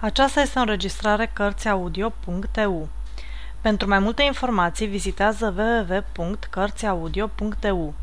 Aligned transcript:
Aceasta 0.00 0.40
este 0.40 0.58
o 0.58 0.60
înregistrare 0.60 1.30
Cărțiaudio.eu. 1.32 2.88
Pentru 3.60 3.88
mai 3.88 3.98
multe 3.98 4.22
informații, 4.22 4.86
vizitează 4.86 5.54
www.cărțiaudio.eu. 5.56 7.94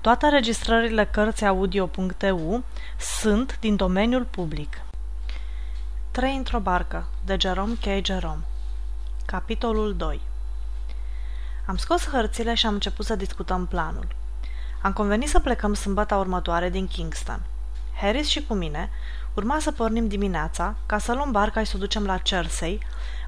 Toate 0.00 0.26
înregistrările 0.26 1.04
Cărțiaudio.eu 1.04 2.62
sunt 3.20 3.58
din 3.60 3.76
domeniul 3.76 4.24
public. 4.24 4.80
3 6.10 6.36
într-o 6.36 6.58
barcă, 6.58 7.06
de 7.24 7.36
Jerome 7.40 7.74
K. 7.74 8.06
Jerome 8.06 8.42
Capitolul 9.26 9.96
2 9.96 10.20
Am 11.66 11.76
scos 11.76 12.08
hărțile 12.08 12.54
și 12.54 12.66
am 12.66 12.74
început 12.74 13.04
să 13.04 13.16
discutăm 13.16 13.66
planul. 13.66 14.06
Am 14.82 14.92
convenit 14.92 15.28
să 15.28 15.40
plecăm 15.40 15.74
sâmbătă 15.74 16.14
următoare 16.14 16.70
din 16.70 16.86
Kingston. 16.86 17.40
Harris 18.00 18.28
și 18.28 18.44
cu 18.44 18.54
mine 18.54 18.90
urma 19.34 19.58
să 19.58 19.72
pornim 19.72 20.08
dimineața 20.08 20.74
ca 20.86 20.98
să 20.98 21.12
luăm 21.12 21.30
barca 21.30 21.62
și 21.62 21.70
să 21.70 21.76
o 21.76 21.78
ducem 21.78 22.04
la 22.04 22.18
Chelsea, 22.18 22.68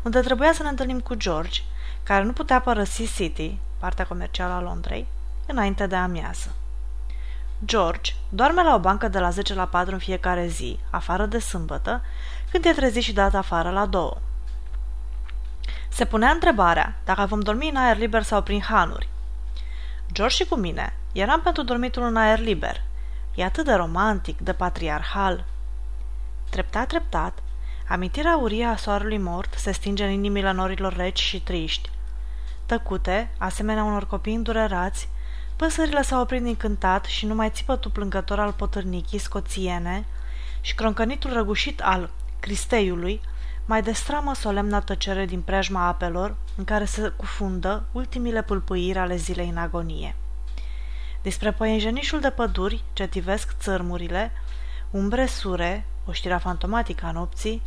unde 0.03 0.21
trebuia 0.21 0.53
să 0.53 0.63
ne 0.63 0.69
întâlnim 0.69 1.01
cu 1.01 1.15
George, 1.15 1.61
care 2.03 2.25
nu 2.25 2.33
putea 2.33 2.61
părăsi 2.61 3.15
City, 3.15 3.59
partea 3.79 4.07
comercială 4.07 4.53
a 4.53 4.61
Londrei, 4.61 5.07
înainte 5.47 5.87
de 5.87 5.97
amiază. 5.97 6.55
George 7.65 8.13
doarme 8.29 8.63
la 8.63 8.75
o 8.75 8.79
bancă 8.79 9.09
de 9.09 9.19
la 9.19 9.31
10 9.31 9.55
la 9.55 9.67
4 9.67 9.93
în 9.93 9.99
fiecare 9.99 10.47
zi, 10.47 10.79
afară 10.91 11.27
de 11.27 11.39
sâmbătă, 11.39 12.03
când 12.51 12.65
e 12.65 12.73
trezit 12.73 13.03
și 13.03 13.13
dat 13.13 13.35
afară 13.35 13.71
la 13.71 13.87
2. 13.87 14.11
Se 15.89 16.05
punea 16.05 16.31
întrebarea 16.31 16.95
dacă 17.05 17.27
vom 17.27 17.41
dormi 17.41 17.69
în 17.69 17.77
aer 17.77 17.97
liber 17.97 18.23
sau 18.23 18.43
prin 18.43 18.61
hanuri. 18.61 19.09
George 20.13 20.35
și 20.35 20.45
cu 20.45 20.55
mine 20.55 20.95
eram 21.13 21.41
pentru 21.41 21.63
dormitul 21.63 22.03
în 22.03 22.17
aer 22.17 22.39
liber, 22.39 22.83
E 23.41 23.45
atât 23.45 23.65
de 23.65 23.73
romantic, 23.73 24.41
de 24.41 24.53
patriarhal. 24.53 25.45
Treptat, 26.51 26.87
treptat, 26.87 27.43
amintirea 27.89 28.37
urie 28.37 28.65
a 28.65 28.77
soarelui 28.77 29.19
mort 29.19 29.55
se 29.55 29.73
stinge 29.73 30.05
în 30.05 30.11
inimile 30.11 30.53
norilor 30.53 30.97
reci 30.97 31.21
și 31.21 31.43
triști. 31.43 31.91
Tăcute, 32.67 33.31
asemenea 33.39 33.85
unor 33.85 34.07
copii 34.07 34.35
îndurerați, 34.35 35.09
păsările 35.57 36.03
s-au 36.03 36.21
oprit 36.21 36.43
din 36.43 36.57
cântat 36.57 37.05
și 37.05 37.27
numai 37.27 37.51
țipătul 37.51 37.91
plângător 37.91 38.39
al 38.41 38.53
potârnichii 38.53 39.19
scoțiene 39.19 40.05
și 40.61 40.75
croncănitul 40.75 41.33
răgușit 41.33 41.81
al 41.81 42.11
cristeiului 42.41 43.21
mai 43.65 43.83
destramă 43.83 44.35
solemna 44.35 44.81
tăcere 44.81 45.25
din 45.25 45.41
preajma 45.41 45.87
apelor 45.87 46.37
în 46.57 46.65
care 46.65 46.85
se 46.85 47.13
cufundă 47.17 47.85
ultimile 47.93 48.43
pâlpâiri 48.43 48.99
ale 48.99 49.17
zilei 49.17 49.49
în 49.49 49.57
agonie 49.57 50.15
despre 51.23 51.53
păienjenișul 51.53 52.21
de 52.21 52.31
păduri 52.31 52.85
ce 52.93 53.07
tivesc 53.07 53.55
țărmurile, 53.59 54.33
umbre 54.91 55.27
sure, 55.27 55.87
o 56.07 56.13
știrea 56.13 56.39
fantomatică 56.39 57.07
a 57.07 57.11
nopții, 57.11 57.63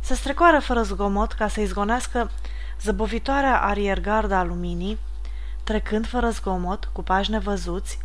se 0.00 0.14
strecoară 0.14 0.58
fără 0.58 0.82
zgomot 0.82 1.32
ca 1.32 1.48
să 1.48 1.60
izgonească 1.60 2.30
zăbovitoarea 2.80 3.62
ariergardă 3.62 4.34
a 4.34 4.42
luminii, 4.42 4.98
trecând 5.64 6.06
fără 6.06 6.30
zgomot, 6.30 6.90
cu 6.92 7.02
pași 7.02 7.30
nevăzuți, 7.30 7.98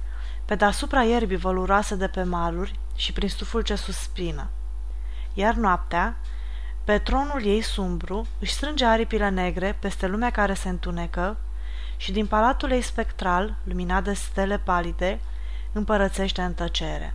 pe 0.45 0.55
deasupra 0.55 1.03
ierbii 1.03 1.37
văluroase 1.37 1.95
de 1.95 2.07
pe 2.07 2.23
maluri 2.23 2.79
și 2.95 3.13
prin 3.13 3.29
stuful 3.29 3.61
ce 3.61 3.75
suspină. 3.75 4.49
Iar 5.33 5.53
noaptea, 5.53 6.17
pe 6.83 6.97
tronul 6.97 7.45
ei 7.45 7.61
sumbru, 7.61 8.27
își 8.39 8.53
strânge 8.53 8.85
aripile 8.85 9.29
negre 9.29 9.77
peste 9.79 10.07
lumea 10.07 10.29
care 10.29 10.53
se 10.53 10.69
întunecă, 10.69 11.37
și 11.97 12.11
din 12.11 12.27
palatul 12.27 12.71
ei 12.71 12.81
spectral, 12.81 13.55
luminat 13.63 14.03
de 14.03 14.13
stele 14.13 14.57
palide, 14.57 15.19
împărățește 15.71 16.41
în 16.41 16.53
tăcere. 16.53 17.13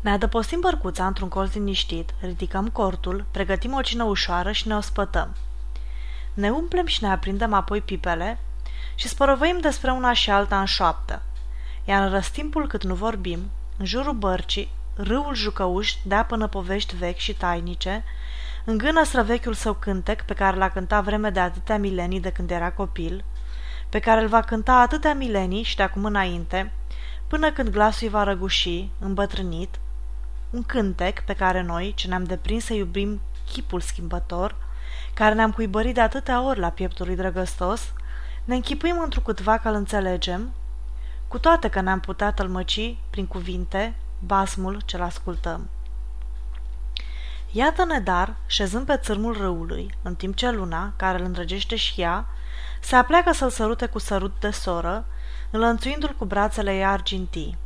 Ne 0.00 0.10
adăpostim 0.10 0.60
bărcuța 0.60 1.06
într-un 1.06 1.28
colț 1.28 1.54
liniștit, 1.54 2.14
ridicăm 2.20 2.68
cortul, 2.68 3.24
pregătim 3.30 3.72
o 3.72 3.80
cină 3.80 4.04
ușoară 4.04 4.52
și 4.52 4.68
ne 4.68 4.74
ospătăm. 4.74 5.36
Ne 6.34 6.50
umplem 6.50 6.86
și 6.86 7.02
ne 7.02 7.10
aprindem 7.10 7.52
apoi 7.52 7.80
pipele 7.80 8.38
și 8.94 9.08
spărăvăim 9.08 9.58
despre 9.60 9.90
una 9.90 10.12
și 10.12 10.30
alta 10.30 10.60
în 10.60 10.64
șoaptă. 10.64 11.22
Iar 11.84 12.02
în 12.02 12.10
răstimpul 12.10 12.66
cât 12.66 12.84
nu 12.84 12.94
vorbim, 12.94 13.50
în 13.76 13.84
jurul 13.84 14.12
bărcii, 14.12 14.70
râul 14.94 15.34
jucăuș 15.34 15.94
dea 16.02 16.24
până 16.24 16.46
povești 16.46 16.96
vechi 16.96 17.16
și 17.16 17.34
tainice, 17.34 18.04
Îngână 18.70 19.04
străvechiul 19.04 19.54
său 19.54 19.74
cântec 19.74 20.22
pe 20.22 20.34
care 20.34 20.56
l-a 20.56 20.68
cântat 20.68 21.04
vreme 21.04 21.30
de 21.30 21.40
atâtea 21.40 21.78
milenii 21.78 22.20
de 22.20 22.30
când 22.30 22.50
era 22.50 22.72
copil, 22.72 23.24
pe 23.88 23.98
care 23.98 24.20
îl 24.20 24.28
va 24.28 24.40
cânta 24.40 24.74
atâtea 24.80 25.14
milenii 25.14 25.62
și 25.62 25.76
de 25.76 25.82
acum 25.82 26.04
înainte, 26.04 26.72
până 27.26 27.52
când 27.52 27.68
glasul 27.68 28.06
îi 28.06 28.12
va 28.12 28.22
răguși, 28.22 28.90
îmbătrânit, 28.98 29.78
un 30.50 30.62
cântec 30.62 31.20
pe 31.20 31.34
care 31.34 31.62
noi, 31.62 31.92
ce 31.96 32.08
ne-am 32.08 32.24
deprins 32.24 32.64
să 32.64 32.74
iubim 32.74 33.20
chipul 33.52 33.80
schimbător, 33.80 34.56
care 35.14 35.34
ne-am 35.34 35.52
cuibărit 35.52 35.94
de 35.94 36.00
atâtea 36.00 36.42
ori 36.42 36.58
la 36.58 36.70
pieptul 36.70 37.06
lui 37.06 37.16
drăgăstos, 37.16 37.92
ne 38.44 38.54
închipuim 38.54 39.00
într 39.00 39.18
câtva 39.18 39.58
că 39.58 39.68
îl 39.68 39.74
înțelegem, 39.74 40.52
cu 41.28 41.38
toate 41.38 41.68
că 41.68 41.80
ne-am 41.80 42.00
putea 42.00 42.32
tălmăci 42.32 42.96
prin 43.10 43.26
cuvinte 43.26 43.94
basmul 44.18 44.80
ce-l 44.84 45.02
ascultăm. 45.02 45.68
Iată-ne 47.50 47.98
dar, 47.98 48.36
șezând 48.46 48.86
pe 48.86 48.96
țărmul 48.96 49.36
râului, 49.36 49.94
în 50.02 50.14
timp 50.14 50.36
ce 50.36 50.50
luna, 50.50 50.92
care 50.96 51.18
îl 51.18 51.24
îndrăgește 51.24 51.76
și 51.76 52.00
ea, 52.00 52.26
se 52.80 52.96
apleacă 52.96 53.32
să-l 53.32 53.50
sărute 53.50 53.86
cu 53.86 53.98
sărut 53.98 54.40
de 54.40 54.50
soră, 54.50 55.06
înlănțuindu-l 55.50 56.14
cu 56.18 56.24
brațele 56.24 56.74
ei 56.74 56.84
argintii. 56.84 57.58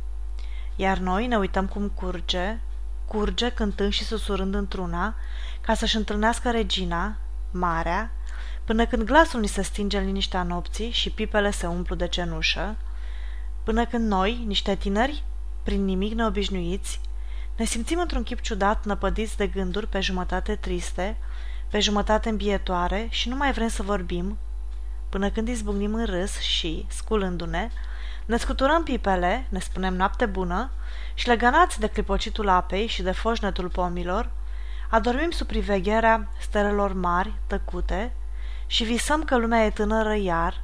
Iar 0.75 0.97
noi 0.97 1.27
ne 1.27 1.37
uităm 1.37 1.67
cum 1.67 1.87
curge, 1.87 2.59
curge 3.07 3.49
cântând 3.49 3.91
și 3.91 4.03
susurând 4.03 4.55
într-una, 4.55 5.15
ca 5.61 5.73
să-și 5.73 5.95
întâlnească 5.95 6.51
regina, 6.51 7.15
marea, 7.51 8.11
până 8.65 8.85
când 8.85 9.03
glasul 9.03 9.39
ni 9.39 9.47
se 9.47 9.61
stinge 9.61 9.97
în 9.97 10.05
liniștea 10.05 10.43
nopții 10.43 10.89
și 10.91 11.09
pipele 11.09 11.51
se 11.51 11.67
umplu 11.67 11.95
de 11.95 12.07
cenușă, 12.07 12.75
până 13.63 13.85
când 13.85 14.07
noi, 14.07 14.43
niște 14.45 14.75
tineri, 14.75 15.23
prin 15.63 15.85
nimic 15.85 16.13
neobișnuiți, 16.13 17.01
ne 17.55 17.65
simțim 17.65 17.99
într-un 17.99 18.23
chip 18.23 18.41
ciudat, 18.41 18.85
năpădiți 18.85 19.37
de 19.37 19.47
gânduri 19.47 19.87
pe 19.87 19.99
jumătate 19.99 20.55
triste, 20.55 21.17
pe 21.69 21.79
jumătate 21.79 22.29
îmbietoare 22.29 23.07
și 23.09 23.29
nu 23.29 23.35
mai 23.35 23.51
vrem 23.51 23.67
să 23.67 23.83
vorbim, 23.83 24.37
până 25.09 25.29
când 25.29 25.47
izbucnim 25.47 25.93
în 25.93 26.05
râs 26.05 26.39
și, 26.39 26.85
sculându-ne, 26.89 27.69
ne 28.25 28.37
scuturăm 28.37 28.83
pipele, 28.83 29.45
ne 29.49 29.59
spunem 29.59 29.93
noapte 29.93 30.25
bună 30.25 30.71
și 31.13 31.27
legănați 31.27 31.79
de 31.79 31.87
clipocitul 31.87 32.49
apei 32.49 32.87
și 32.87 33.01
de 33.01 33.11
foșnetul 33.11 33.69
pomilor, 33.69 34.29
adormim 34.89 35.29
sub 35.29 35.47
privegherea 35.47 36.27
stelelor 36.39 36.93
mari, 36.93 37.33
tăcute, 37.47 38.13
și 38.67 38.83
visăm 38.83 39.23
că 39.23 39.37
lumea 39.37 39.65
e 39.65 39.69
tânără 39.69 40.15
iar, 40.15 40.61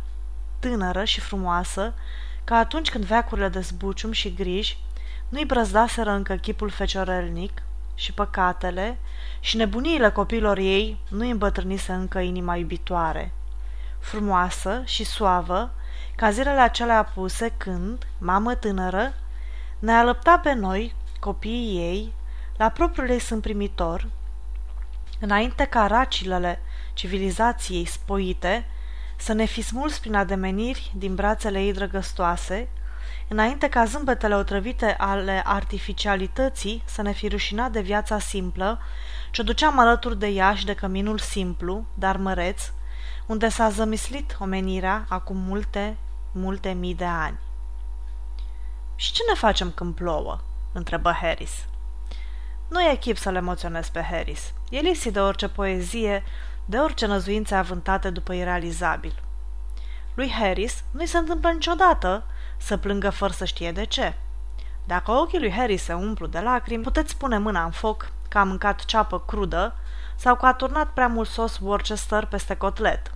tânără 0.60 1.04
și 1.04 1.20
frumoasă, 1.20 1.94
ca 2.44 2.56
atunci 2.56 2.90
când 2.90 3.04
veacurile 3.04 3.50
de 3.50 3.60
zbucium 3.60 4.12
și 4.12 4.34
griji 4.34 4.78
nu-i 5.30 5.46
brăzdaseră 5.46 6.12
încă 6.12 6.36
chipul 6.36 6.70
feciorelnic 6.70 7.62
și 7.96 8.14
păcatele 8.14 8.98
și 9.40 9.58
nebuniile 9.58 10.10
copilor 10.10 10.58
ei 10.58 10.98
nu-i 11.10 11.30
îmbătrânise 11.30 11.92
încă 11.92 12.20
inima 12.20 12.56
iubitoare. 12.56 13.32
Frumoasă 14.00 14.82
și 14.86 15.04
suavă, 15.04 15.72
ca 16.16 16.32
zilele 16.32 16.60
acelea 16.60 16.98
apuse 16.98 17.54
când, 17.58 18.08
mamă 18.18 18.56
tânără, 18.56 19.14
ne 19.80 19.92
alăpta 19.92 20.40
pe 20.40 20.54
noi, 20.54 20.96
copiii 21.20 21.78
ei, 21.78 22.14
la 22.58 22.70
propriul 22.70 23.10
ei 23.10 23.20
sunt 23.20 23.42
primitor, 23.42 24.08
înainte 25.20 25.66
ca 25.66 25.86
racilele 25.86 26.62
civilizației 26.94 27.86
spoite 27.86 28.66
să 29.16 29.34
ne 29.34 29.46
fi 29.46 29.62
smuls 29.62 30.00
prin 30.00 30.16
ademeniri 30.16 30.92
din 30.96 31.16
brațele 31.16 31.62
ei 31.62 31.74
drăgăstoase, 31.74 32.68
înainte 33.28 33.70
ca 33.70 33.86
zâmbetele 33.86 34.36
otrăvite 34.36 34.96
ale 34.98 35.42
artificialității 35.46 36.84
să 36.86 37.02
ne 37.02 37.12
fi 37.12 37.28
rușinat 37.28 37.72
de 37.72 37.82
viața 37.82 38.20
simplă, 38.20 38.80
ce 39.32 39.44
duceam 39.44 39.80
alături 39.80 40.20
de 40.20 40.28
ea 40.28 40.56
și 40.56 40.66
de 40.66 40.74
căminul 40.74 41.18
simplu, 41.18 41.86
dar 41.94 42.18
măreț, 42.18 42.72
unde 43.25 43.50
s-a 43.50 43.69
zămislit 43.69 44.38
omenirea 44.40 45.06
acum 45.10 45.38
multe, 45.38 45.98
multe 46.31 46.69
mii 46.69 46.96
de 46.96 47.06
ani. 47.06 47.38
Și 48.96 49.12
ce 49.12 49.22
ne 49.28 49.36
facem 49.36 49.72
când 49.72 49.96
plouă?" 49.96 50.40
întrebă 50.72 51.12
Harris. 51.12 51.66
Nu 52.68 52.81
e 52.81 52.92
echip 52.92 53.18
să-l 53.18 53.36
emoționez 53.36 53.90
pe 53.90 54.01
Harris. 54.01 54.54
E 54.69 54.80
lipsit 54.80 55.13
de 55.13 55.19
orice 55.19 55.48
poezie, 55.48 56.24
de 56.66 56.78
orice 56.78 57.06
năzuințe 57.06 57.56
avântate 57.56 58.10
după 58.10 58.34
irealizabil. 58.34 59.13
Lui 60.13 60.31
Harris 60.31 60.84
nu-i 60.92 61.06
se 61.06 61.18
întâmplă 61.18 61.50
niciodată 61.50 62.24
să 62.60 62.78
plângă 62.78 63.10
fără 63.10 63.34
să 63.34 63.46
știe 63.46 63.72
de 63.72 63.86
ce. 63.86 64.14
Dacă 64.86 65.12
ochii 65.12 65.40
lui 65.40 65.52
Harry 65.52 65.78
se 65.78 65.94
umplu 65.94 66.26
de 66.26 66.40
lacrimi, 66.40 66.84
puteți 66.84 67.18
pune 67.18 67.38
mâna 67.38 67.64
în 67.64 67.72
foc 67.72 68.12
că 68.30 68.38
a 68.38 68.44
mâncat 68.44 68.86
ceapă 68.86 69.20
crudă 69.20 69.76
sau 70.16 70.36
că 70.36 70.46
a 70.46 70.54
turnat 70.54 70.88
prea 70.88 71.08
mult 71.08 71.28
sos 71.28 71.60
Worcester 71.62 72.26
peste 72.26 72.56
cotlet. 72.56 73.12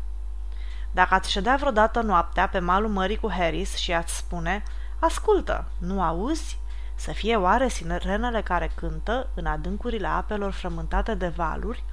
Dacă 0.91 1.13
ați 1.13 1.31
ședea 1.31 1.55
vreodată 1.55 2.01
noaptea 2.01 2.47
pe 2.47 2.59
malul 2.59 2.89
mării 2.89 3.17
cu 3.17 3.31
Harris 3.31 3.75
și 3.75 3.93
ați 3.93 4.17
spune 4.17 4.63
Ascultă, 4.99 5.65
nu 5.77 6.01
auzi? 6.01 6.59
Să 6.95 7.11
fie 7.11 7.35
oare 7.35 7.67
sirenele 7.67 8.41
care 8.41 8.71
cântă 8.75 9.29
în 9.33 9.45
adâncurile 9.45 10.07
apelor 10.07 10.51
frământate 10.51 11.13
de 11.13 11.27
valuri? 11.27 11.83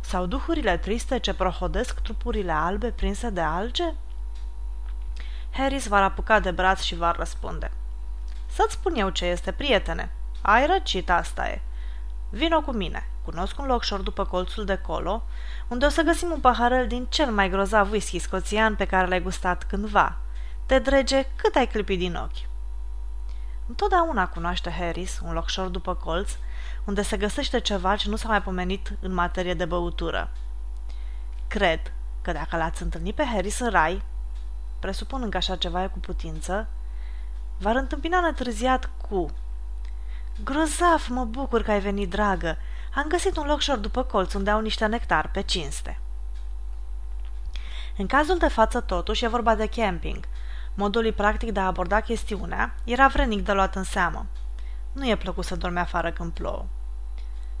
Sau 0.00 0.26
duhurile 0.26 0.76
triste 0.76 1.18
ce 1.18 1.34
prohodesc 1.34 2.00
trupurile 2.00 2.52
albe 2.52 2.90
prinse 2.90 3.30
de 3.30 3.40
alge? 3.40 3.94
Harris 5.58 5.86
va 5.86 6.04
apuca 6.04 6.40
de 6.40 6.50
braț 6.50 6.80
și 6.80 6.96
va 6.96 7.10
răspunde. 7.10 7.70
Să-ți 8.46 8.72
spun 8.72 8.94
eu 8.94 9.08
ce 9.08 9.24
este, 9.24 9.52
prietene. 9.52 10.10
Ai 10.42 10.66
răcit, 10.66 11.10
asta 11.10 11.48
e. 11.48 11.60
Vino 12.30 12.60
cu 12.60 12.70
mine. 12.70 13.08
Cunosc 13.24 13.58
un 13.58 13.66
locșor 13.66 14.00
după 14.00 14.24
colțul 14.24 14.64
de 14.64 14.76
colo, 14.76 15.22
unde 15.68 15.84
o 15.84 15.88
să 15.88 16.02
găsim 16.02 16.30
un 16.30 16.40
paharel 16.40 16.86
din 16.86 17.06
cel 17.08 17.30
mai 17.30 17.50
grozav 17.50 17.90
whisky 17.90 18.18
scoțian 18.18 18.76
pe 18.76 18.84
care 18.84 19.06
l-ai 19.06 19.22
gustat 19.22 19.64
cândva. 19.64 20.16
Te 20.66 20.78
drege 20.78 21.26
cât 21.36 21.54
ai 21.54 21.66
clipit 21.66 21.98
din 21.98 22.14
ochi. 22.14 22.48
Întotdeauna 23.66 24.28
cunoaște 24.28 24.70
Harris 24.70 25.20
un 25.24 25.32
locșor 25.32 25.66
după 25.66 25.94
colț, 25.94 26.30
unde 26.84 27.02
se 27.02 27.16
găsește 27.16 27.60
ceva 27.60 27.96
ce 27.96 28.08
nu 28.08 28.16
s-a 28.16 28.28
mai 28.28 28.42
pomenit 28.42 28.92
în 29.00 29.14
materie 29.14 29.54
de 29.54 29.64
băutură. 29.64 30.30
Cred 31.48 31.80
că 32.22 32.32
dacă 32.32 32.56
l-ați 32.56 32.82
întâlnit 32.82 33.14
pe 33.14 33.24
Harris 33.24 33.58
în 33.58 33.70
rai, 33.70 34.02
presupunând 34.78 35.30
că 35.30 35.36
așa 35.36 35.56
ceva 35.56 35.82
e 35.82 35.86
cu 35.86 35.98
putință, 35.98 36.68
v-ar 37.58 37.76
întâmpina 37.76 38.18
întârziat 38.18 38.90
cu 39.08 39.30
Grozav, 40.44 41.06
mă 41.08 41.24
bucur 41.24 41.62
că 41.62 41.70
ai 41.70 41.80
venit, 41.80 42.10
dragă. 42.10 42.56
Am 42.94 43.04
găsit 43.08 43.36
un 43.36 43.46
locșor 43.46 43.76
după 43.76 44.02
colț 44.02 44.32
unde 44.32 44.50
au 44.50 44.60
niște 44.60 44.86
nectar 44.86 45.30
pe 45.30 45.40
cinste. 45.40 46.00
În 47.96 48.06
cazul 48.06 48.38
de 48.38 48.48
față, 48.48 48.80
totuși, 48.80 49.24
e 49.24 49.28
vorba 49.28 49.54
de 49.54 49.66
camping. 49.66 50.24
Modul 50.74 51.12
practic 51.12 51.50
de 51.52 51.60
a 51.60 51.66
aborda 51.66 52.00
chestiunea 52.00 52.74
era 52.84 53.06
vrenic 53.06 53.44
de 53.44 53.52
luat 53.52 53.74
în 53.74 53.82
seamă. 53.82 54.26
Nu 54.92 55.08
e 55.08 55.16
plăcut 55.16 55.44
să 55.44 55.56
dormi 55.56 55.78
afară 55.78 56.10
când 56.10 56.32
plouă. 56.32 56.66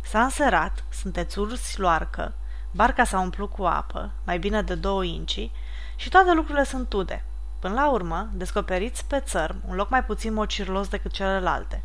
S-a 0.00 0.22
înserat, 0.22 0.84
sunteți 0.88 1.38
ursi 1.38 1.80
loarcă, 1.80 2.34
barca 2.70 3.04
s-a 3.04 3.20
umplut 3.20 3.50
cu 3.50 3.62
apă, 3.62 4.10
mai 4.24 4.38
bine 4.38 4.62
de 4.62 4.74
două 4.74 5.04
inci, 5.04 5.50
și 5.98 6.08
toate 6.08 6.32
lucrurile 6.32 6.64
sunt 6.64 6.88
tude. 6.88 7.24
Până 7.58 7.74
la 7.74 7.90
urmă, 7.90 8.28
descoperiți 8.32 9.04
pe 9.04 9.20
țărm 9.20 9.62
un 9.68 9.74
loc 9.74 9.90
mai 9.90 10.04
puțin 10.04 10.34
mocirlos 10.34 10.88
decât 10.88 11.12
celelalte. 11.12 11.82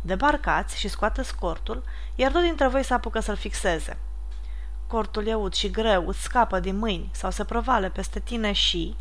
Debarcați 0.00 0.78
și 0.78 0.88
scoateți 0.88 1.34
cortul, 1.34 1.84
iar 2.14 2.32
doi 2.32 2.42
dintre 2.42 2.68
voi 2.68 2.82
se 2.82 2.94
apucă 2.94 3.20
să-l 3.20 3.36
fixeze. 3.36 3.96
Cortul 4.86 5.26
e 5.26 5.34
ud 5.34 5.52
și 5.52 5.70
greu, 5.70 6.08
îți 6.08 6.22
scapă 6.22 6.60
din 6.60 6.76
mâini 6.76 7.10
sau 7.12 7.30
se 7.30 7.44
provale 7.44 7.88
peste 7.88 8.20
tine 8.20 8.52
și, 8.52 8.96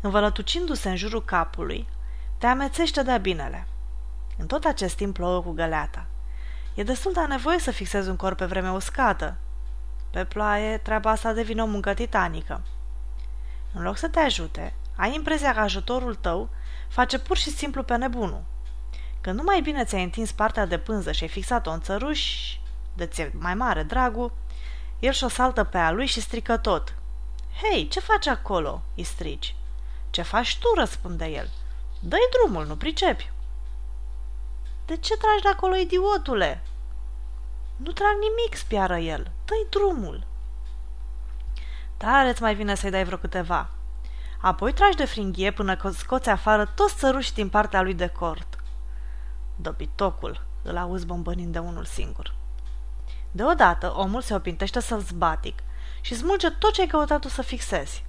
învălătucindu-se 0.00 0.88
în 0.88 0.96
jurul 0.96 1.24
capului, 1.24 1.88
te 2.38 2.46
amețește 2.46 3.02
de 3.02 3.18
binele. 3.18 3.66
În 4.38 4.46
tot 4.46 4.64
acest 4.64 4.96
timp 4.96 5.14
plouă 5.14 5.42
cu 5.42 5.50
găleata. 5.50 6.06
E 6.74 6.82
destul 6.82 7.12
de 7.12 7.20
nevoie 7.20 7.58
să 7.58 7.70
fixezi 7.70 8.08
un 8.08 8.16
corp 8.16 8.36
pe 8.36 8.44
vreme 8.44 8.70
uscată. 8.70 9.36
Pe 10.10 10.24
ploaie, 10.24 10.78
treaba 10.78 11.10
asta 11.10 11.32
devine 11.32 11.62
o 11.62 11.66
muncă 11.66 11.94
titanică. 11.94 12.62
În 13.72 13.82
loc 13.82 13.96
să 13.96 14.08
te 14.08 14.18
ajute, 14.18 14.74
ai 14.96 15.14
impresia 15.14 15.52
că 15.52 15.60
ajutorul 15.60 16.14
tău 16.14 16.48
face 16.88 17.18
pur 17.18 17.36
și 17.36 17.50
simplu 17.50 17.82
pe 17.82 17.96
nebunul. 17.96 18.44
Când 19.20 19.36
nu 19.36 19.42
mai 19.42 19.60
bine 19.60 19.84
ți-ai 19.84 20.02
întins 20.02 20.32
partea 20.32 20.66
de 20.66 20.78
pânză 20.78 21.12
și 21.12 21.22
ai 21.22 21.28
fixat-o 21.28 21.70
în 21.70 21.80
țăruș, 21.80 22.54
de 22.94 23.06
ți 23.06 23.30
mai 23.32 23.54
mare 23.54 23.82
dragul, 23.82 24.32
el 24.98 25.12
și-o 25.12 25.28
saltă 25.28 25.64
pe 25.64 25.78
a 25.78 25.90
lui 25.90 26.06
și 26.06 26.20
strică 26.20 26.56
tot. 26.56 26.94
Hei, 27.62 27.88
ce 27.88 28.00
faci 28.00 28.26
acolo?" 28.26 28.82
îi 28.96 29.02
strigi. 29.02 29.56
Ce 30.10 30.22
faci 30.22 30.58
tu?" 30.58 30.66
răspunde 30.76 31.24
el. 31.24 31.50
Dă-i 32.00 32.28
drumul, 32.32 32.66
nu 32.66 32.76
pricepi." 32.76 33.32
De 34.86 34.96
ce 34.96 35.16
tragi 35.16 35.42
de 35.42 35.48
acolo, 35.48 35.76
idiotule?" 35.76 36.62
Nu 37.76 37.92
trag 37.92 38.12
nimic," 38.20 38.56
spiară 38.56 38.96
el. 38.96 39.30
Dă-i 39.44 39.66
drumul." 39.70 40.26
Tare-ți 41.98 42.42
mai 42.42 42.54
vine 42.54 42.74
să-i 42.74 42.90
dai 42.90 43.04
vreo 43.04 43.18
câteva. 43.18 43.70
Apoi 44.40 44.72
tragi 44.72 44.96
de 44.96 45.04
fringhie 45.04 45.50
până 45.50 45.76
că 45.76 45.90
scoți 45.90 46.28
afară 46.28 46.64
toți 46.74 46.96
țăruși 46.96 47.34
din 47.34 47.48
partea 47.48 47.82
lui 47.82 47.94
de 47.94 48.06
cort. 48.06 48.58
Dobitocul, 49.56 50.46
îl 50.62 50.76
auzi 50.76 51.06
bombănind 51.06 51.52
de 51.52 51.58
unul 51.58 51.84
singur. 51.84 52.34
Deodată, 53.30 53.92
omul 53.96 54.20
se 54.20 54.34
opintește 54.34 54.80
să-l 54.80 55.00
zbatic 55.00 55.58
și 56.00 56.14
smulge 56.14 56.50
tot 56.50 56.72
ce 56.72 56.80
ai 56.80 56.86
căutat 56.86 57.20
tu 57.20 57.28
să 57.28 57.42
fixezi. 57.42 58.04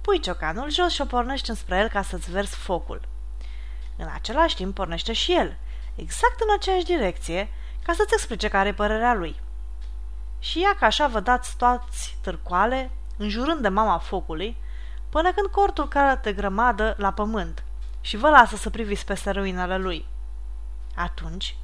Pui 0.00 0.20
ciocanul 0.20 0.70
jos 0.70 0.92
și 0.92 1.00
o 1.00 1.04
pornești 1.04 1.50
înspre 1.50 1.78
el 1.78 1.88
ca 1.88 2.02
să-ți 2.02 2.30
verzi 2.30 2.56
focul. 2.56 3.08
În 3.96 4.08
același 4.14 4.54
timp 4.54 4.74
pornește 4.74 5.12
și 5.12 5.32
el, 5.32 5.56
exact 5.94 6.40
în 6.40 6.54
aceeași 6.56 6.84
direcție, 6.84 7.48
ca 7.84 7.92
să-ți 7.92 8.14
explice 8.14 8.48
care 8.48 8.68
e 8.68 8.74
părerea 8.74 9.14
lui. 9.14 9.40
Și 10.38 10.60
ia 10.60 10.74
că 10.78 10.84
așa 10.84 11.06
vă 11.06 11.20
dați 11.20 11.56
toți 11.56 12.16
târcoale, 12.20 12.90
înjurând 13.16 13.60
de 13.60 13.68
mama 13.68 13.98
focului, 13.98 14.56
până 15.08 15.32
când 15.32 15.46
cortul 15.46 15.88
care 15.88 16.20
de 16.22 16.32
grămadă 16.32 16.94
la 16.98 17.12
pământ 17.12 17.64
și 18.00 18.16
vă 18.16 18.28
lasă 18.28 18.56
să 18.56 18.70
priviți 18.70 19.04
peste 19.04 19.30
ruinele 19.30 19.78
lui. 19.78 20.06
Atunci, 20.94 21.56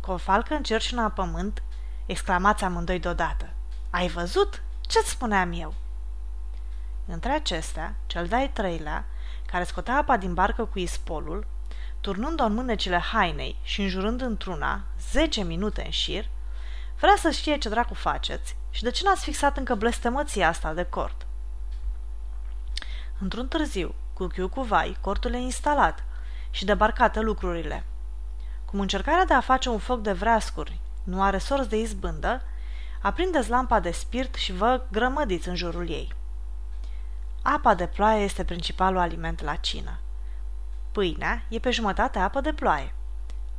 cu 0.00 0.10
o 0.10 0.16
falcă 0.16 0.54
în 0.54 0.62
cer 0.62 0.80
și 0.80 0.94
în 0.94 1.10
pământ, 1.10 1.62
exclamați 2.06 2.64
amândoi 2.64 2.98
deodată. 3.00 3.48
Ai 3.90 4.08
văzut? 4.08 4.62
Ce-ți 4.80 5.10
spuneam 5.10 5.52
eu? 5.52 5.74
Între 7.06 7.32
acestea, 7.32 7.94
cel 8.06 8.26
de-ai 8.26 8.50
treilea, 8.50 9.04
care 9.46 9.64
scotea 9.64 9.96
apa 9.96 10.16
din 10.16 10.34
barcă 10.34 10.64
cu 10.64 10.78
ispolul, 10.78 11.46
turnând-o 12.00 12.44
în 12.44 12.54
mânecile 12.54 12.98
hainei 12.98 13.56
și 13.62 13.80
înjurând 13.80 14.20
într-una, 14.20 14.84
zece 15.10 15.42
minute 15.42 15.82
în 15.84 15.90
șir, 15.90 16.28
vrea 17.00 17.14
să 17.16 17.30
știe 17.30 17.58
ce 17.58 17.68
dracu 17.68 17.94
faceți 17.94 18.56
și 18.74 18.82
de 18.82 18.90
ce 18.90 19.04
n-ați 19.04 19.24
fixat 19.24 19.56
încă 19.56 19.74
blestemăția 19.74 20.48
asta 20.48 20.72
de 20.72 20.84
cort. 20.84 21.26
Într-un 23.18 23.48
târziu, 23.48 23.94
cu 24.12 24.26
chiu 24.26 24.48
cu 24.48 24.60
vai, 24.62 24.96
cortul 25.00 25.34
e 25.34 25.38
instalat 25.38 26.04
și 26.50 26.64
debarcate 26.64 27.20
lucrurile. 27.20 27.84
Cum 28.64 28.80
încercarea 28.80 29.24
de 29.24 29.34
a 29.34 29.40
face 29.40 29.68
un 29.68 29.78
foc 29.78 30.00
de 30.00 30.12
vreascuri 30.12 30.80
nu 31.04 31.22
are 31.22 31.38
sorți 31.38 31.68
de 31.68 31.76
izbândă, 31.76 32.42
aprindeți 33.02 33.50
lampa 33.50 33.80
de 33.80 33.90
spirit 33.90 34.34
și 34.34 34.52
vă 34.52 34.82
grămădiți 34.90 35.48
în 35.48 35.54
jurul 35.54 35.88
ei. 35.88 36.14
Apa 37.42 37.74
de 37.74 37.86
ploaie 37.86 38.24
este 38.24 38.44
principalul 38.44 38.98
aliment 38.98 39.42
la 39.42 39.54
cină. 39.54 39.98
Pâinea 40.92 41.42
e 41.48 41.58
pe 41.58 41.70
jumătate 41.70 42.18
apă 42.18 42.40
de 42.40 42.52
ploaie. 42.52 42.94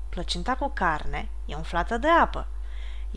Plăcinta 0.09 0.55
cu 0.55 0.71
carne 0.73 1.29
e 1.45 1.55
umflată 1.55 1.97
de 1.97 2.07
apă, 2.07 2.47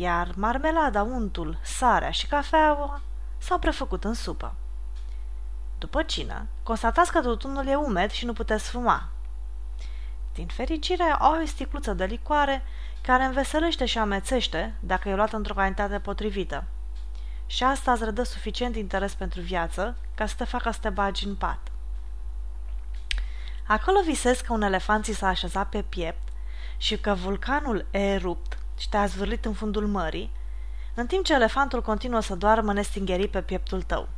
iar 0.01 0.33
marmelada, 0.37 1.03
untul, 1.03 1.59
sarea 1.63 2.11
și 2.11 2.27
cafeaua 2.27 3.01
s-au 3.39 3.59
prefăcut 3.59 4.05
în 4.05 4.15
supă. 4.15 4.55
După 5.79 6.03
cină, 6.03 6.47
constatați 6.63 7.13
că 7.13 7.21
tutunul 7.21 7.67
e 7.67 7.75
umed 7.75 8.11
și 8.11 8.25
nu 8.25 8.33
puteți 8.33 8.71
fuma. 8.71 9.09
Din 10.35 10.47
fericire, 10.47 11.03
au 11.03 11.43
o 11.43 11.47
sticluță 11.47 11.93
de 11.93 12.05
licoare 12.05 12.63
care 13.03 13.25
înveselește 13.25 13.85
și 13.85 13.99
amețește 13.99 14.75
dacă 14.81 15.09
e 15.09 15.15
luată 15.15 15.37
într-o 15.37 15.55
cantitate 15.55 15.99
potrivită. 15.99 16.65
Și 17.47 17.65
asta 17.65 17.93
îți 17.93 18.05
redă 18.05 18.23
suficient 18.23 18.77
interes 18.77 19.15
pentru 19.15 19.41
viață 19.41 19.97
ca 20.15 20.27
să 20.27 20.35
te 20.37 20.45
facă 20.45 20.71
să 20.71 20.79
te 20.81 20.89
bagi 20.89 21.27
în 21.27 21.35
pat. 21.35 21.59
Acolo 23.67 24.01
visezi 24.05 24.45
că 24.45 24.53
un 24.53 24.63
elefant 24.63 25.05
ți 25.05 25.13
s-a 25.13 25.29
așezat 25.29 25.69
pe 25.69 25.83
piept 25.83 26.29
și 26.77 26.99
că 26.99 27.15
vulcanul 27.15 27.87
e 27.91 27.99
erupt 27.99 28.59
și 28.79 28.89
te-a 28.89 29.07
zvârlit 29.07 29.45
în 29.45 29.53
fundul 29.53 29.87
mării, 29.87 30.33
în 30.95 31.07
timp 31.07 31.25
ce 31.25 31.35
elefantul 31.35 31.83
continuă 31.83 32.21
să 32.21 32.35
doarmă 32.35 32.73
nestingherit 32.73 33.31
pe 33.31 33.43
pieptul 33.43 33.83
tău. 33.83 34.09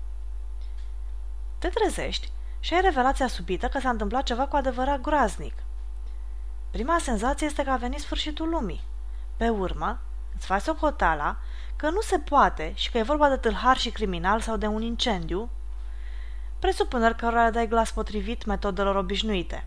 Te 1.58 1.68
trezești 1.68 2.30
și 2.60 2.74
ai 2.74 2.80
revelația 2.80 3.26
subită 3.26 3.68
că 3.68 3.80
s-a 3.80 3.88
întâmplat 3.88 4.22
ceva 4.22 4.46
cu 4.46 4.56
adevărat 4.56 5.00
groaznic. 5.00 5.54
Prima 6.70 6.98
senzație 6.98 7.46
este 7.46 7.64
că 7.64 7.70
a 7.70 7.76
venit 7.76 8.00
sfârșitul 8.00 8.48
lumii. 8.48 8.80
Pe 9.36 9.48
urmă, 9.48 10.00
îți 10.36 10.46
faci 10.46 10.62
socotala 10.62 11.36
că 11.76 11.90
nu 11.90 12.00
se 12.00 12.18
poate 12.18 12.72
și 12.74 12.90
că 12.90 12.98
e 12.98 13.02
vorba 13.02 13.28
de 13.28 13.36
tâlhar 13.36 13.76
și 13.76 13.90
criminal 13.90 14.40
sau 14.40 14.56
de 14.56 14.66
un 14.66 14.82
incendiu, 14.82 15.50
presupuneri 16.58 17.16
cărora 17.16 17.50
dai 17.50 17.68
glas 17.68 17.92
potrivit 17.92 18.44
metodelor 18.44 18.96
obișnuite. 18.96 19.64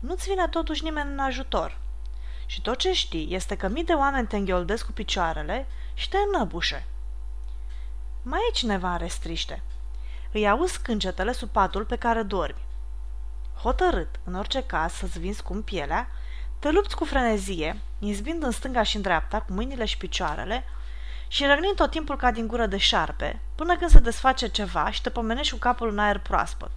Nu-ți 0.00 0.28
vine 0.28 0.48
totuși 0.48 0.84
nimeni 0.84 1.12
în 1.12 1.18
ajutor. 1.18 1.78
Și 2.46 2.62
tot 2.62 2.78
ce 2.78 2.92
știi 2.92 3.34
este 3.34 3.56
că 3.56 3.68
mii 3.68 3.84
de 3.84 3.92
oameni 3.92 4.26
te 4.26 4.36
îngheoldesc 4.36 4.86
cu 4.86 4.92
picioarele 4.92 5.66
și 5.94 6.08
te 6.08 6.16
înăbușe. 6.32 6.86
Mai 8.22 8.40
e 8.48 8.52
cineva 8.52 8.92
în 8.92 8.98
restriște. 8.98 9.62
Îi 10.32 10.48
auzi 10.48 10.82
câncetele 10.82 11.32
sub 11.32 11.48
patul 11.48 11.84
pe 11.84 11.96
care 11.96 12.22
dormi. 12.22 12.64
Hotărât, 13.62 14.20
în 14.24 14.34
orice 14.34 14.62
caz, 14.62 14.92
să-ți 14.92 15.18
vinzi 15.18 15.42
cum 15.42 15.62
pielea, 15.62 16.08
te 16.58 16.70
lupți 16.70 16.96
cu 16.96 17.04
frenezie, 17.04 17.80
izbind 17.98 18.42
în 18.42 18.50
stânga 18.50 18.82
și 18.82 18.96
în 18.96 19.02
dreapta, 19.02 19.40
cu 19.40 19.52
mâinile 19.52 19.84
și 19.84 19.96
picioarele, 19.96 20.64
și 21.28 21.46
răgnind 21.46 21.76
tot 21.76 21.90
timpul 21.90 22.16
ca 22.16 22.30
din 22.30 22.46
gură 22.46 22.66
de 22.66 22.76
șarpe, 22.76 23.40
până 23.54 23.76
când 23.76 23.90
se 23.90 23.98
desface 23.98 24.48
ceva 24.48 24.90
și 24.90 25.02
te 25.02 25.10
pomenești 25.10 25.52
cu 25.52 25.58
capul 25.58 25.88
în 25.88 25.98
aer 25.98 26.18
proaspăt. 26.18 26.70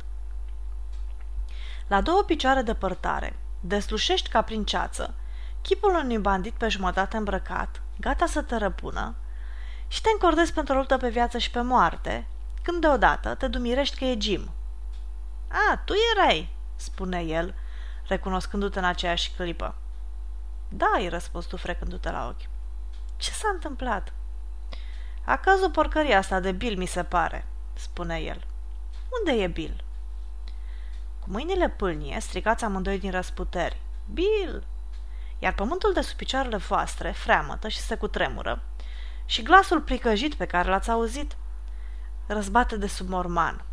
La 1.87 2.01
două 2.01 2.23
picioare 2.23 2.61
de 2.61 2.73
părtare, 2.73 3.35
deslușești 3.59 4.29
ca 4.29 4.41
prin 4.41 4.63
ceață 4.63 5.13
chipul 5.65 5.95
unui 5.95 6.17
bandit 6.17 6.53
pe 6.53 6.67
jumătate 6.67 7.17
îmbrăcat, 7.17 7.81
gata 7.99 8.25
să 8.25 8.41
te 8.41 8.55
răpună, 8.55 9.15
și 9.87 10.01
te 10.01 10.09
încordezi 10.09 10.53
pentru 10.53 10.73
o 10.73 10.77
luptă 10.77 10.97
pe 10.97 11.09
viață 11.09 11.37
și 11.37 11.51
pe 11.51 11.61
moarte, 11.61 12.27
când 12.61 12.81
deodată 12.81 13.35
te 13.35 13.47
dumirești 13.47 13.97
că 13.97 14.05
e 14.05 14.17
Jim. 14.19 14.51
A, 15.47 15.77
tu 15.85 15.93
erai, 16.15 16.55
spune 16.75 17.19
el, 17.19 17.55
recunoscându-te 18.07 18.79
în 18.79 18.85
aceeași 18.85 19.31
clipă. 19.31 19.75
Da, 20.69 20.91
îi 20.97 21.07
răspuns 21.07 21.45
tu 21.45 21.57
frecându-te 21.57 22.11
la 22.11 22.27
ochi. 22.27 22.49
Ce 23.17 23.31
s-a 23.31 23.49
întâmplat? 23.53 24.13
A 25.25 25.37
căzut 25.37 25.71
porcăria 25.71 26.17
asta 26.17 26.39
de 26.39 26.51
Bill, 26.51 26.77
mi 26.77 26.85
se 26.85 27.03
pare, 27.03 27.45
spune 27.73 28.17
el. 28.17 28.45
Unde 29.19 29.41
e 29.41 29.47
Bill? 29.47 29.83
Cu 31.19 31.29
mâinile 31.29 31.69
pâlnie, 31.69 32.19
strigați 32.19 32.63
amândoi 32.63 32.99
din 32.99 33.11
răsputeri. 33.11 33.81
Bill! 34.13 34.63
Iar 35.45 35.53
pământul 35.53 35.93
de 35.93 36.01
sub 36.01 36.17
picioarele 36.17 36.57
voastre 36.57 37.11
freamătă 37.11 37.67
și 37.67 37.79
se 37.79 37.95
cutremură. 37.95 38.61
Și 39.25 39.41
glasul 39.41 39.81
pricăjit 39.81 40.33
pe 40.33 40.45
care 40.45 40.69
l-ați 40.69 40.89
auzit 40.89 41.35
răzbate 42.27 42.77
de 42.77 42.87
sub 42.87 43.09
morman. 43.09 43.63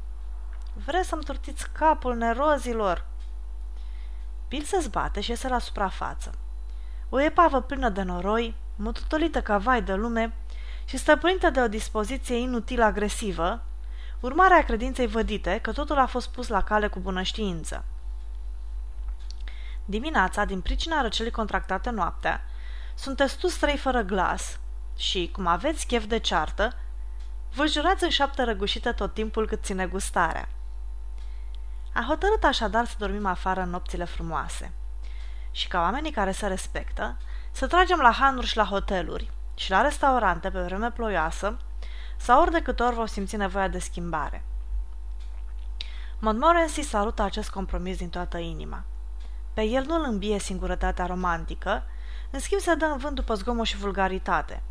Vreți 0.84 1.08
să-mi 1.08 1.22
turtiți 1.22 1.70
capul 1.70 2.16
nerozilor? 2.16 3.06
Bill 4.48 4.64
se 4.64 4.78
zbate 4.80 5.20
și 5.20 5.30
iese 5.30 5.48
la 5.48 5.58
suprafață. 5.58 6.34
O 7.08 7.20
epavă 7.20 7.60
plină 7.60 7.88
de 7.88 8.02
noroi, 8.02 8.54
mututolită 8.76 9.42
ca 9.42 9.58
vai 9.58 9.82
de 9.82 9.94
lume 9.94 10.34
și 10.84 10.96
stăpânită 10.96 11.50
de 11.50 11.60
o 11.60 11.68
dispoziție 11.68 12.36
inutil 12.36 12.82
agresivă, 12.82 13.62
urmarea 14.20 14.64
credinței 14.64 15.06
vădite 15.06 15.58
că 15.62 15.72
totul 15.72 15.98
a 15.98 16.06
fost 16.06 16.28
pus 16.28 16.48
la 16.48 16.62
cale 16.62 16.86
cu 16.86 16.98
bună 16.98 17.22
știință. 17.22 17.84
Dimineața, 19.84 20.44
din 20.44 20.60
pricina 20.60 21.00
răcelii 21.00 21.30
contractate 21.30 21.90
noaptea, 21.90 22.44
sunteți 22.94 23.38
tu 23.38 23.46
trei 23.46 23.76
fără 23.76 24.00
glas 24.00 24.58
și, 24.96 25.30
cum 25.32 25.46
aveți 25.46 25.86
chef 25.86 26.04
de 26.04 26.18
ceartă, 26.18 26.76
vă 27.54 27.66
jurați 27.66 28.04
în 28.04 28.10
șapte 28.10 28.42
răgușită 28.42 28.92
tot 28.92 29.14
timpul 29.14 29.46
cât 29.46 29.64
ține 29.64 29.86
gustarea. 29.86 30.48
A 31.94 32.04
hotărât 32.08 32.44
așadar 32.44 32.86
să 32.86 32.94
dormim 32.98 33.26
afară 33.26 33.60
în 33.60 33.70
nopțile 33.70 34.04
frumoase. 34.04 34.72
Și 35.50 35.68
ca 35.68 35.80
oamenii 35.80 36.10
care 36.10 36.32
se 36.32 36.46
respectă, 36.46 37.16
să 37.50 37.66
tragem 37.66 37.98
la 37.98 38.10
hanuri 38.10 38.46
și 38.46 38.56
la 38.56 38.64
hoteluri 38.64 39.30
și 39.54 39.70
la 39.70 39.80
restaurante 39.80 40.50
pe 40.50 40.60
vreme 40.60 40.90
ploioasă 40.90 41.56
sau 42.16 42.40
ori 42.40 42.50
de 42.50 42.62
câte 42.62 42.82
ori 42.82 42.94
vom 42.94 43.06
simți 43.06 43.36
nevoia 43.36 43.68
de 43.68 43.78
schimbare. 43.78 44.44
Montmorency 46.18 46.82
salută 46.82 47.22
acest 47.22 47.50
compromis 47.50 47.96
din 47.96 48.08
toată 48.08 48.38
inima. 48.38 48.84
Pe 49.54 49.62
el 49.62 49.84
nu 49.84 49.94
îl 49.94 50.04
îmbie 50.04 50.38
singurătatea 50.38 51.06
romantică, 51.06 51.84
în 52.30 52.38
schimb 52.38 52.60
se 52.60 52.74
dă 52.74 52.84
în 52.84 52.98
vânt 52.98 53.14
după 53.14 53.34
zgomot 53.34 53.66
și 53.66 53.76
vulgaritate. 53.76 54.62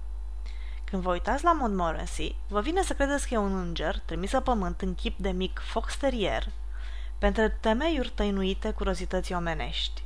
Când 0.83 1.03
vă 1.03 1.11
uitați 1.11 1.43
la 1.43 1.53
Montmorency, 1.53 2.35
vă 2.47 2.61
vine 2.61 2.81
să 2.81 2.93
credeți 2.93 3.27
că 3.27 3.33
e 3.33 3.37
un 3.37 3.57
înger 3.57 3.99
trimis 3.99 4.31
pe 4.31 4.39
pământ 4.39 4.81
în 4.81 4.95
chip 4.95 5.17
de 5.19 5.29
mic 5.29 5.59
fox 5.59 5.97
terrier, 5.97 6.47
pentru 7.17 7.51
temeiuri 7.59 8.09
tăinuite 8.09 8.71
curozității 8.71 9.35
omenești. 9.35 10.03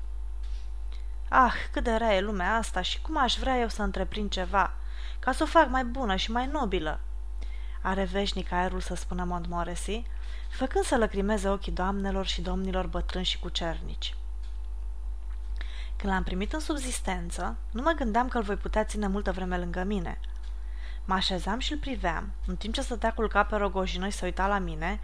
Ah, 1.29 1.53
cât 1.71 1.83
de 1.83 1.91
rea 1.91 2.15
e 2.15 2.21
lumea 2.21 2.55
asta 2.55 2.81
și 2.81 3.01
cum 3.01 3.17
aș 3.17 3.35
vrea 3.35 3.59
eu 3.59 3.67
să 3.67 3.81
întreprind 3.81 4.29
ceva, 4.29 4.73
ca 5.19 5.31
să 5.31 5.43
o 5.43 5.45
fac 5.45 5.69
mai 5.69 5.85
bună 5.85 6.15
și 6.15 6.31
mai 6.31 6.47
nobilă. 6.47 6.99
Are 7.81 8.03
veșnic 8.03 8.51
aerul 8.51 8.79
să 8.79 8.95
spună 8.95 9.23
Montmorency, 9.23 10.03
făcând 10.49 10.85
să 10.85 10.97
lăcrimeze 10.97 11.49
ochii 11.49 11.71
doamnelor 11.71 12.25
și 12.25 12.41
domnilor 12.41 12.87
bătrâni 12.87 13.25
și 13.25 13.39
cucernici. 13.39 14.15
Când 15.97 16.13
l-am 16.13 16.23
primit 16.23 16.53
în 16.53 16.59
subzistență, 16.59 17.57
nu 17.71 17.81
mă 17.81 17.91
gândeam 17.91 18.27
că 18.27 18.37
îl 18.37 18.43
voi 18.43 18.55
putea 18.55 18.83
ține 18.83 19.07
multă 19.07 19.31
vreme 19.31 19.57
lângă 19.57 19.83
mine. 19.83 20.19
Mă 21.05 21.13
așezam 21.13 21.59
și 21.59 21.71
îl 21.71 21.77
priveam, 21.77 22.31
în 22.45 22.55
timp 22.55 22.73
ce 22.73 22.81
stătea 22.81 23.13
culcat 23.13 23.47
pe 23.47 23.55
rogojină 23.55 24.07
și 24.07 24.17
se 24.17 24.25
uita 24.25 24.47
la 24.47 24.57
mine, 24.57 24.99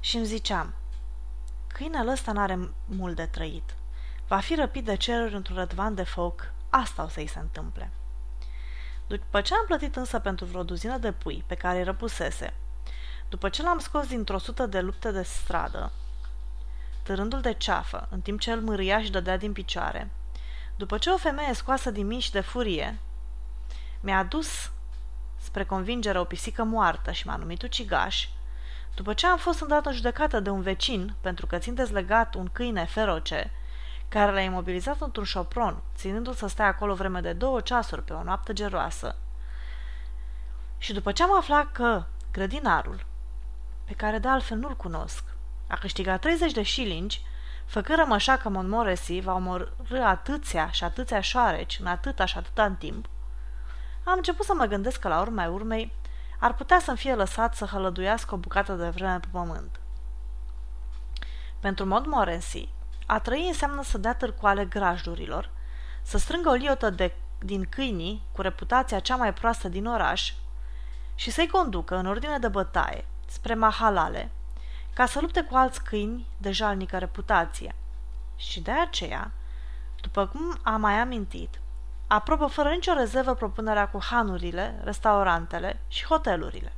și 0.00 0.16
îmi 0.16 0.24
ziceam, 0.24 0.74
câinele 1.66 2.10
ăsta 2.10 2.32
n-are 2.32 2.70
mult 2.84 3.16
de 3.16 3.26
trăit. 3.26 3.74
Va 4.28 4.38
fi 4.38 4.54
răpit 4.54 4.84
de 4.84 4.96
ceruri 4.96 5.34
într-un 5.34 5.56
rădvan 5.56 5.94
de 5.94 6.02
foc, 6.02 6.52
asta 6.70 7.04
o 7.04 7.08
să-i 7.08 7.26
se 7.26 7.38
întâmple. 7.38 7.90
După 9.06 9.40
ce 9.40 9.54
am 9.54 9.64
plătit 9.66 9.96
însă 9.96 10.18
pentru 10.18 10.44
vreo 10.44 10.62
duzină 10.62 10.98
de 10.98 11.12
pui 11.12 11.44
pe 11.46 11.54
care 11.54 11.78
îi 11.78 11.84
răpusese, 11.84 12.54
după 13.28 13.48
ce 13.48 13.62
l-am 13.62 13.78
scos 13.78 14.06
dintr-o 14.06 14.38
sută 14.38 14.66
de 14.66 14.80
lupte 14.80 15.10
de 15.10 15.22
stradă, 15.22 15.92
târându-l 17.02 17.40
de 17.40 17.52
ceafă, 17.52 18.08
în 18.10 18.20
timp 18.20 18.40
ce 18.40 18.50
el 18.50 18.60
mâria 18.60 19.02
și 19.02 19.10
dădea 19.10 19.36
din 19.36 19.52
picioare, 19.52 20.10
după 20.76 20.98
ce 20.98 21.10
o 21.10 21.16
femeie 21.16 21.54
scoasă 21.54 21.90
din 21.90 22.06
mici 22.06 22.30
de 22.30 22.40
furie 22.40 22.98
mi-a 24.00 24.18
adus 24.18 24.70
spre 25.36 25.64
convingere 25.64 26.18
o 26.18 26.24
pisică 26.24 26.64
moartă 26.64 27.10
și 27.10 27.26
m-a 27.26 27.36
numit 27.36 27.62
ucigaș, 27.62 28.28
după 28.94 29.12
ce 29.12 29.26
am 29.26 29.38
fost 29.38 29.60
îndată 29.60 29.92
judecată 29.92 30.40
de 30.40 30.50
un 30.50 30.60
vecin 30.60 31.14
pentru 31.20 31.46
că 31.46 31.58
țin 31.58 31.74
dezlegat 31.74 32.34
un 32.34 32.48
câine 32.52 32.84
feroce, 32.84 33.50
care 34.08 34.32
l-a 34.32 34.40
imobilizat 34.40 35.00
într-un 35.00 35.24
șopron, 35.24 35.82
ținându-l 35.96 36.34
să 36.34 36.46
stea 36.46 36.66
acolo 36.66 36.94
vreme 36.94 37.20
de 37.20 37.32
două 37.32 37.60
ceasuri 37.60 38.02
pe 38.02 38.12
o 38.12 38.22
noapte 38.22 38.52
geroasă. 38.52 39.16
Și 40.78 40.92
după 40.92 41.12
ce 41.12 41.22
am 41.22 41.36
aflat 41.36 41.72
că 41.72 42.04
grădinarul, 42.32 43.06
pe 43.84 43.92
care 43.92 44.18
de 44.18 44.28
altfel 44.28 44.58
nu-l 44.58 44.76
cunosc, 44.76 45.24
a 45.68 45.76
câștigat 45.76 46.20
30 46.20 46.52
de 46.52 46.62
șilingi, 46.62 47.22
făcând 47.66 48.12
așa 48.12 48.36
că 48.36 48.48
Montmorency 48.48 49.20
va 49.20 49.34
omorâ 49.34 50.02
atâția 50.04 50.70
și 50.70 50.84
atâția 50.84 51.20
șoareci 51.20 51.78
în 51.80 51.86
atâta 51.86 52.24
și 52.24 52.38
atâta 52.38 52.64
în 52.64 52.74
timp, 52.74 53.06
am 54.04 54.14
început 54.16 54.44
să 54.44 54.54
mă 54.54 54.64
gândesc 54.64 55.00
că 55.00 55.08
la 55.08 55.20
urma 55.20 55.48
urmei 55.48 55.92
ar 56.38 56.54
putea 56.54 56.78
să-mi 56.78 56.96
fie 56.96 57.14
lăsat 57.14 57.54
să 57.54 57.64
hălăduiască 57.64 58.34
o 58.34 58.38
bucată 58.38 58.72
de 58.72 58.88
vreme 58.88 59.20
pe 59.20 59.26
pământ. 59.30 59.80
Pentru 61.60 61.86
Montmorency, 61.86 62.68
a 63.06 63.18
trăi 63.18 63.46
înseamnă 63.46 63.82
să 63.82 63.98
dea 63.98 64.14
târcoale 64.14 64.64
grajdurilor, 64.64 65.50
să 66.02 66.18
strângă 66.18 66.48
o 66.48 66.52
liotă 66.52 66.90
de, 66.90 67.14
din 67.38 67.66
câinii 67.68 68.22
cu 68.32 68.40
reputația 68.40 68.98
cea 68.98 69.16
mai 69.16 69.32
proastă 69.32 69.68
din 69.68 69.86
oraș 69.86 70.32
și 71.14 71.30
să-i 71.30 71.48
conducă 71.48 71.96
în 71.96 72.06
ordine 72.06 72.38
de 72.38 72.48
bătaie 72.48 73.04
spre 73.26 73.54
mahalale, 73.54 74.30
ca 74.94 75.06
să 75.06 75.20
lupte 75.20 75.42
cu 75.42 75.56
alți 75.56 75.82
câini 75.82 76.26
de 76.36 76.50
jalnică 76.50 76.98
reputație. 76.98 77.74
Și 78.36 78.60
de 78.60 78.70
aceea, 78.70 79.30
după 80.00 80.26
cum 80.26 80.58
am 80.62 80.80
mai 80.80 80.94
amintit, 80.94 81.60
aprobă 82.06 82.46
fără 82.46 82.68
nicio 82.68 82.92
rezervă 82.92 83.34
propunerea 83.34 83.88
cu 83.88 83.98
hanurile, 84.02 84.80
restaurantele 84.84 85.80
și 85.88 86.04
hotelurile. 86.04 86.72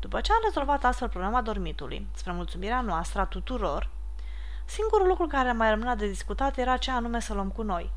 După 0.00 0.20
ce 0.20 0.32
am 0.32 0.40
rezolvat 0.44 0.84
astfel 0.84 1.08
problema 1.08 1.42
dormitului, 1.42 2.06
spre 2.14 2.32
mulțumirea 2.32 2.80
noastră 2.80 3.20
a 3.20 3.24
tuturor, 3.24 3.88
singurul 4.64 5.06
lucru 5.06 5.26
care 5.26 5.52
mai 5.52 5.70
rămânea 5.70 5.94
de 5.94 6.08
discutat 6.08 6.58
era 6.58 6.76
ce 6.76 6.90
anume 6.90 7.20
să 7.20 7.34
luăm 7.34 7.50
cu 7.50 7.62
noi. 7.62 7.90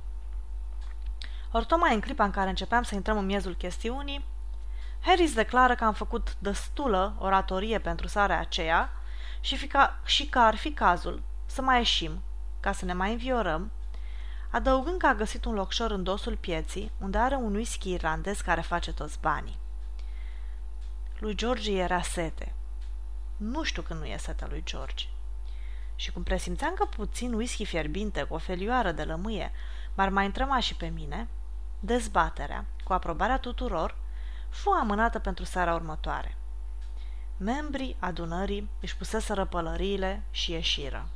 Ori 1.51 1.65
tocmai 1.65 1.93
în 1.93 1.99
clipa 1.99 2.23
în 2.23 2.31
care 2.31 2.49
începeam 2.49 2.83
să 2.83 2.95
intrăm 2.95 3.17
în 3.17 3.25
miezul 3.25 3.55
chestiunii, 3.55 4.25
Harris 5.05 5.33
declară 5.33 5.75
că 5.75 5.83
am 5.83 5.93
făcut 5.93 6.35
destulă 6.39 7.15
oratorie 7.19 7.79
pentru 7.79 8.07
sarea 8.07 8.39
aceea 8.39 8.89
și, 9.39 9.57
fica, 9.57 9.99
și 10.05 10.29
că 10.29 10.39
ar 10.39 10.55
fi 10.55 10.71
cazul 10.71 11.23
să 11.45 11.61
mai 11.61 11.77
ieșim, 11.77 12.21
ca 12.59 12.71
să 12.71 12.85
ne 12.85 12.93
mai 12.93 13.11
înviorăm, 13.11 13.71
adăugând 14.49 14.99
că 14.99 15.07
a 15.07 15.13
găsit 15.13 15.45
un 15.45 15.53
locșor 15.53 15.91
în 15.91 16.03
dosul 16.03 16.37
pieții, 16.37 16.91
unde 16.99 17.17
are 17.17 17.35
un 17.35 17.55
whisky 17.55 17.91
irlandez 17.91 18.41
care 18.41 18.61
face 18.61 18.93
toți 18.93 19.19
banii. 19.19 19.59
Lui 21.19 21.35
George 21.35 21.77
era 21.77 22.01
sete. 22.01 22.53
Nu 23.37 23.63
știu 23.63 23.81
când 23.81 23.99
nu 23.99 24.05
e 24.05 24.17
setea 24.17 24.47
lui 24.49 24.63
George. 24.65 25.05
Și 25.95 26.11
cum 26.11 26.23
presimțeam 26.23 26.73
că 26.73 26.85
puțin 26.85 27.33
whisky 27.33 27.65
fierbinte 27.65 28.23
cu 28.23 28.33
o 28.33 28.37
felioară 28.37 28.91
de 28.91 29.03
lămâie 29.03 29.51
m-ar 29.93 30.09
mai 30.09 30.25
întrăma 30.25 30.59
și 30.59 30.75
pe 30.75 30.87
mine, 30.87 31.27
dezbaterea, 31.79 32.65
cu 32.83 32.93
aprobarea 32.93 33.39
tuturor, 33.39 34.01
fu 34.53 34.69
amânată 34.69 35.19
pentru 35.19 35.43
seara 35.43 35.73
următoare. 35.73 36.37
Membrii 37.37 37.95
adunării 37.99 38.69
își 38.81 38.97
puseseră 38.97 39.45
pălăriile 39.45 40.23
și 40.31 40.51
ieșiră. 40.51 41.09